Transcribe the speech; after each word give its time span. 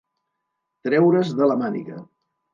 Treure's 0.87 1.31
de 1.43 1.51
la 1.53 1.59
màniga. 1.61 2.01